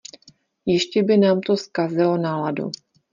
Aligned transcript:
Ještě 0.65 1.03
by 1.03 1.17
nám 1.17 1.41
to 1.41 1.57
zkazilo 1.57 2.17
náladu. 2.17 2.71